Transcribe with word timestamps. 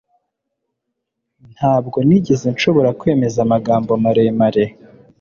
Ntabwo 1.55 1.97
nigeze 2.07 2.45
nshobora 2.55 2.89
kwemeza 2.99 3.37
amagambo 3.45 3.91
maremare 4.03 4.63